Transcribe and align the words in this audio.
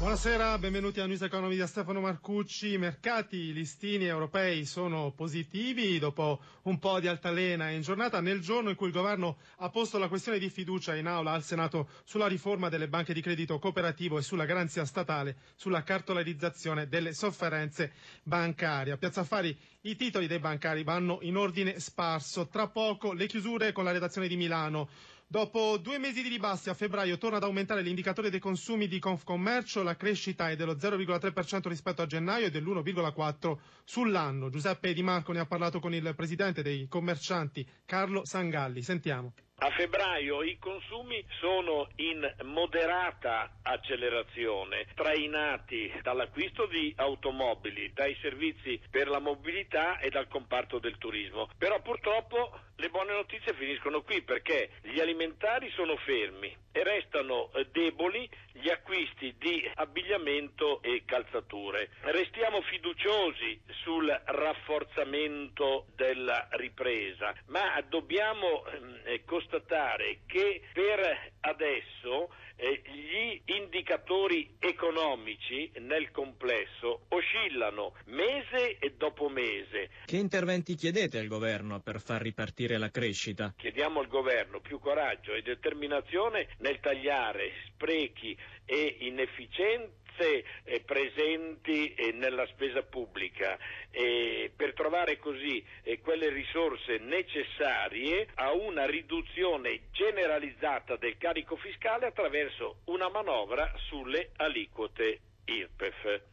Buonasera, 0.00 0.56
benvenuti 0.56 0.98
a 1.00 1.04
News 1.04 1.20
Economy 1.20 1.56
da 1.58 1.66
Stefano 1.66 2.00
Marcucci. 2.00 2.72
I 2.72 2.78
mercati 2.78 3.52
listini 3.52 4.06
europei 4.06 4.64
sono 4.64 5.12
positivi 5.14 5.98
dopo 5.98 6.40
un 6.62 6.78
po' 6.78 6.98
di 7.00 7.06
altalena 7.06 7.68
in 7.68 7.82
giornata 7.82 8.22
nel 8.22 8.40
giorno 8.40 8.70
in 8.70 8.76
cui 8.76 8.86
il 8.86 8.94
governo 8.94 9.36
ha 9.56 9.68
posto 9.68 9.98
la 9.98 10.08
questione 10.08 10.38
di 10.38 10.48
fiducia 10.48 10.94
in 10.96 11.06
aula 11.06 11.32
al 11.32 11.42
Senato 11.42 11.90
sulla 12.04 12.28
riforma 12.28 12.70
delle 12.70 12.88
banche 12.88 13.12
di 13.12 13.20
credito 13.20 13.58
cooperativo 13.58 14.16
e 14.16 14.22
sulla 14.22 14.46
garanzia 14.46 14.86
statale 14.86 15.36
sulla 15.54 15.82
cartolarizzazione 15.82 16.88
delle 16.88 17.12
sofferenze 17.12 17.92
bancarie. 18.22 18.94
A 18.94 18.96
Piazza 18.96 19.20
Affari 19.20 19.54
i 19.82 19.96
titoli 19.96 20.26
dei 20.26 20.38
bancari 20.38 20.82
vanno 20.82 21.18
in 21.20 21.36
ordine 21.36 21.78
sparso. 21.78 22.48
Tra 22.48 22.68
poco 22.68 23.12
le 23.12 23.26
chiusure 23.26 23.72
con 23.72 23.84
la 23.84 23.92
redazione 23.92 24.28
di 24.28 24.36
Milano. 24.36 24.88
Dopo 25.32 25.76
due 25.76 25.98
mesi 25.98 26.22
di 26.22 26.28
ribassi 26.28 26.70
a 26.70 26.74
febbraio 26.74 27.16
torna 27.16 27.36
ad 27.36 27.44
aumentare 27.44 27.82
l'indicatore 27.82 28.30
dei 28.30 28.40
consumi 28.40 28.88
di 28.88 28.98
Confcommercio, 28.98 29.84
la 29.84 29.94
crescita 29.94 30.50
è 30.50 30.56
dello 30.56 30.74
0,3% 30.74 31.68
rispetto 31.68 32.02
a 32.02 32.06
gennaio 32.06 32.46
e 32.46 32.50
dell'1,4% 32.50 33.56
sull'anno. 33.84 34.50
Giuseppe 34.50 34.92
Di 34.92 35.04
Marco 35.04 35.30
ne 35.30 35.38
ha 35.38 35.46
parlato 35.46 35.78
con 35.78 35.94
il 35.94 36.14
presidente 36.16 36.62
dei 36.62 36.88
commercianti 36.88 37.64
Carlo 37.86 38.24
Sangalli. 38.24 38.82
Sentiamo. 38.82 39.32
A 39.62 39.68
febbraio 39.72 40.42
i 40.42 40.56
consumi 40.58 41.22
sono 41.38 41.86
in 41.96 42.26
moderata 42.44 43.58
accelerazione, 43.60 44.86
trainati 44.94 45.92
dall'acquisto 46.00 46.66
di 46.66 46.94
automobili, 46.96 47.92
dai 47.92 48.16
servizi 48.22 48.80
per 48.90 49.08
la 49.08 49.18
mobilità 49.18 49.98
e 49.98 50.08
dal 50.08 50.28
comparto 50.28 50.78
del 50.78 50.96
turismo. 50.96 51.46
Però 51.58 51.78
purtroppo 51.82 52.58
le 52.80 52.88
buone 52.88 53.12
notizie 53.12 53.52
finiscono 53.52 54.00
qui 54.00 54.22
perché 54.22 54.70
gli 54.80 55.00
alimentari 55.00 55.70
sono 55.72 55.96
fermi 55.98 56.56
e 56.72 56.82
restano 56.82 57.50
eh, 57.52 57.66
deboli 57.70 58.26
gli 58.52 58.70
acquisti 58.70 59.34
di 59.38 59.70
abbigliamento 59.74 60.80
e 60.80 61.02
calzature. 61.04 61.90
Restiamo 62.00 62.62
fiduciosi 62.62 63.60
sul 63.82 64.08
rafforzamento 64.24 65.86
della 65.94 66.48
ripresa, 66.52 67.34
ma 67.46 67.78
dobbiamo 67.86 68.64
eh, 69.04 69.24
constatare 69.24 70.20
che 70.26 70.62
per 70.72 71.32
adesso 71.40 72.30
eh, 72.56 72.82
gli 72.84 73.40
indicatori 73.56 74.56
economici 74.58 75.70
nel 75.78 76.10
complesso 76.10 77.06
oscillano 77.08 77.94
mese 78.06 78.78
e 78.78 78.94
dopo 78.96 79.28
mese. 79.28 79.90
Che 80.04 80.16
interventi 80.16 80.74
chiedete 80.74 81.18
al 81.18 81.26
governo 81.26 81.80
per 81.80 82.00
far 82.00 82.20
ripartire 82.20 82.76
la 82.76 82.90
crescita? 82.90 83.54
Chiediamo 83.56 84.00
al 84.00 84.08
governo 84.08 84.60
più 84.60 84.78
coraggio 84.78 85.32
e 85.32 85.42
determinazione 85.42 86.48
nel 86.58 86.80
tagliare 86.80 87.52
sprechi 87.66 88.36
e 88.66 88.96
inefficienze 89.00 89.98
eh, 90.20 90.80
presenti 90.80 91.94
eh, 91.94 92.12
nella 92.12 92.46
spesa 92.46 92.82
pubblica 92.82 93.58
eh, 93.90 94.50
per 94.54 94.74
trovare 94.74 95.18
così 95.18 95.64
eh, 95.82 96.00
quelle 96.00 96.30
risorse 96.30 96.98
necessarie 96.98 98.28
a 98.34 98.52
una 98.52 98.86
riduzione 98.86 99.88
generalizzata 99.92 100.96
del 100.96 101.16
carico 101.18 101.56
fiscale 101.56 102.06
attraverso 102.06 102.80
una 102.86 103.08
manovra 103.08 103.72
sulle 103.88 104.30
aliquote 104.36 105.20
IRPEF. 105.44 106.29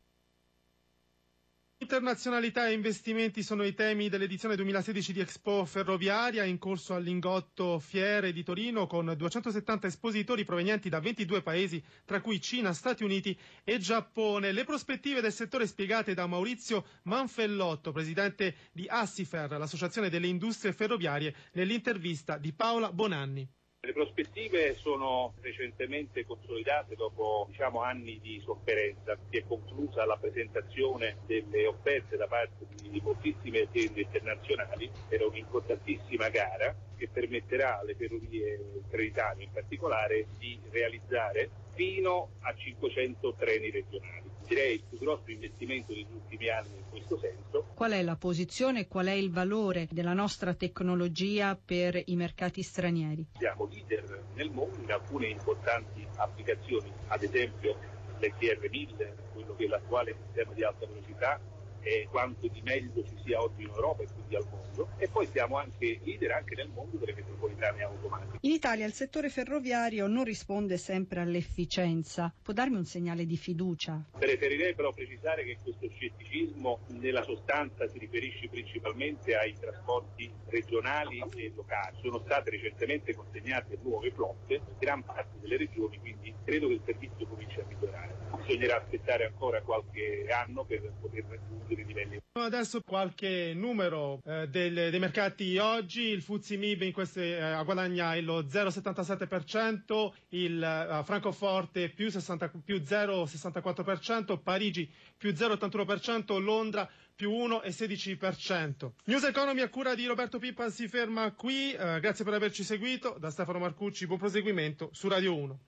Internazionalità 1.80 2.68
e 2.68 2.74
investimenti 2.74 3.44
sono 3.44 3.64
i 3.64 3.76
temi 3.76 4.10
dell'edizione 4.10 4.56
2016 4.56 5.14
di 5.14 5.20
Expo 5.20 5.64
Ferroviaria 5.64 6.44
in 6.44 6.58
corso 6.58 6.96
al 6.96 7.04
Lingotto 7.04 7.78
Fiere 7.78 8.34
di 8.34 8.44
Torino 8.44 8.88
con 8.88 9.14
270 9.16 9.86
espositori 9.86 10.44
provenienti 10.44 10.90
da 10.90 11.00
22 11.00 11.44
paesi, 11.44 11.82
tra 12.04 12.20
cui 12.20 12.42
Cina, 12.42 12.74
Stati 12.74 13.04
Uniti 13.04 13.38
e 13.64 13.78
Giappone. 13.78 14.52
Le 14.54 14.64
prospettive 14.64 15.22
del 15.22 15.32
settore 15.32 15.68
spiegate 15.68 16.16
da 16.16 16.26
Maurizio 16.26 16.84
Manfellotto, 17.04 17.92
presidente 17.92 18.56
di 18.72 18.88
Assifer, 18.90 19.52
l'associazione 19.52 20.10
delle 20.10 20.26
industrie 20.28 20.74
ferroviarie, 20.74 21.36
nell'intervista 21.52 22.40
di 22.40 22.54
Paola 22.54 22.92
Bonanni. 22.92 23.48
Le 23.88 23.94
prospettive 23.94 24.76
sono 24.76 25.34
recentemente 25.40 26.26
consolidate 26.26 26.96
dopo 26.96 27.46
diciamo, 27.48 27.84
anni 27.84 28.20
di 28.22 28.38
sofferenza. 28.44 29.18
Si 29.30 29.38
è 29.38 29.46
conclusa 29.48 30.04
la 30.04 30.18
presentazione 30.18 31.20
delle 31.26 31.66
offerte 31.68 32.18
da 32.18 32.28
parte 32.28 32.66
di 32.68 33.00
moltissime 33.02 33.62
aziende 33.62 34.02
internazionali 34.02 34.92
per 35.08 35.24
un'importantissima 35.24 36.28
gara 36.28 36.76
che 36.98 37.08
permetterà 37.08 37.80
alle 37.80 37.96
ferrovie 37.96 38.84
creditane 38.90 39.44
in 39.44 39.52
particolare 39.54 40.28
di 40.38 40.62
realizzare 40.70 41.52
fino 41.72 42.32
a 42.40 42.54
500 42.54 43.36
treni 43.36 43.72
regionali. 43.72 44.27
Direi 44.48 44.76
il 44.76 44.84
più 44.88 44.98
grosso 44.98 45.30
investimento 45.30 45.94
degli 45.94 46.08
ultimi 46.14 46.50
anni 46.50 46.78
in 46.78 46.84
questo 46.90 47.20
senso. 47.20 47.66
Qual 47.76 47.92
è 47.92 48.02
la 48.02 48.16
posizione 48.16 48.82
e 48.82 48.88
qual 48.88 49.08
è 49.08 49.12
il 49.12 49.30
valore 49.30 49.88
della 49.92 50.14
nostra 50.14 50.54
tecnologia 50.54 51.56
per 51.56 52.02
i 52.06 52.16
mercati 52.16 52.62
stranieri? 52.64 53.26
Siamo 53.38 53.68
leader 53.70 54.24
nel 54.36 54.50
mondo 54.50 54.82
in 54.82 54.92
alcune 54.92 55.28
importanti 55.28 56.08
applicazioni, 56.16 56.92
ad 57.08 57.24
esempio 57.24 57.78
l'ETR 58.20 58.70
1000, 58.70 59.16
quello 59.34 59.54
che 59.56 59.66
è 59.66 59.68
l'attuale 59.68 60.16
sistema 60.26 60.54
di 60.54 60.64
alta 60.64 60.86
velocità 60.88 61.40
e 61.82 62.08
quanto 62.10 62.48
di 62.48 62.62
meglio 62.64 63.04
ci 63.04 63.18
sia 63.24 63.42
oggi 63.42 63.64
in 63.64 63.70
Europa 63.70 64.04
e 64.04 64.08
quindi 64.14 64.36
al 64.36 64.46
mondo 64.50 64.90
e 64.98 65.08
poi 65.08 65.28
siamo 65.28 65.58
anche 65.58 66.00
leader 66.04 66.32
anche 66.32 66.56
nel 66.56 66.70
mondo 66.70 66.98
delle 66.98 67.14
metropolitane 67.14 67.84
automatiche. 67.84 68.38
In 68.42 68.52
Italia 68.52 68.86
il 68.86 68.94
settore 68.94 69.30
ferroviario 69.30 70.08
non 70.08 70.24
risponde 70.24 70.78
sempre 70.78 71.22
all'efficienza. 71.22 72.34
Può 72.42 72.54
darmi 72.54 72.78
un 72.78 72.86
segnale 72.86 73.26
di 73.26 73.38
fiducia? 73.38 74.04
Preferirei 74.18 74.76
però 74.76 74.92
precisare 74.94 75.44
che 75.44 75.58
questo 75.62 75.88
scetticismo 75.90 76.80
nella 77.00 77.24
sostanza 77.24 77.88
si 77.88 77.98
riferisce 77.98 78.48
principalmente 78.50 79.36
ai 79.36 79.56
trasporti 79.60 80.32
regionali 80.48 81.24
e 81.36 81.52
locali. 81.56 81.98
Sono 82.02 82.20
state 82.20 82.50
recentemente 82.52 83.16
consegnate 83.16 83.78
nuove 83.82 84.12
flotte 84.12 84.56
in 84.56 84.78
gran 84.80 85.04
parte 85.04 85.40
delle 85.40 85.58
regioni, 85.58 86.00
quindi 86.00 86.34
credo 86.44 86.68
che 86.68 86.74
il 86.74 86.82
servizio 86.86 87.28
cominci 87.28 87.60
a 87.60 87.66
migliorare. 87.68 88.16
Bisognerà 88.46 88.78
aspettare 88.78 89.26
ancora 89.26 89.62
qualche 89.62 90.28
anno 90.30 90.64
per 90.64 90.94
poter 91.00 91.26
raggiungere 91.28 91.67
i 91.74 91.86
livelli. 91.86 92.22
Adesso 92.34 92.82
qualche 92.82 93.54
numero 93.56 94.20
eh, 94.26 94.48
del, 94.48 94.74
dei 94.74 95.00
mercati 95.00 95.58
oggi, 95.58 96.02
il 96.04 96.22
Fuzzi 96.22 96.58
Mib 96.58 96.82
in 96.82 96.94
queste, 96.94 97.38
eh, 97.38 97.64
guadagna 97.64 98.20
lo 98.22 98.44
0,77%, 98.44 100.12
il 100.30 100.62
eh, 100.62 101.04
Francoforte 101.04 101.90
più, 101.90 102.10
60, 102.10 102.52
più 102.64 102.78
0,64%, 102.78 104.40
Parigi 104.42 104.90
più 105.18 105.32
0,81%, 105.32 106.40
Londra 106.42 106.88
più 107.16 107.32
1,16%. 107.32 108.92
News 109.06 109.24
Economy 109.24 109.62
a 109.62 109.70
cura 109.70 109.96
di 109.96 110.06
Roberto 110.06 110.38
Pippa 110.38 110.70
si 110.70 110.88
ferma 110.88 111.32
qui, 111.32 111.74
eh, 111.74 112.00
grazie 112.00 112.24
per 112.24 112.36
averci 112.36 112.64
seguito, 112.64 113.18
da 113.20 113.32
Stefano 113.32 113.58
Marcucci 113.58 114.06
buon 114.06 114.20
proseguimento 114.20 114.90
su 114.94 115.08
Radio 115.08 115.36
1. 115.36 115.60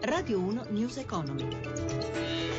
Radio 0.00 0.40
1 0.40 0.66
News 0.70 0.96
Economy. 0.96 2.51